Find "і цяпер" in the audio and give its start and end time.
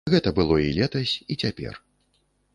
1.35-1.79